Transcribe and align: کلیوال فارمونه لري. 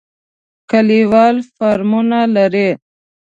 کلیوال 0.69 1.35
فارمونه 1.55 2.19
لري. 2.35 2.69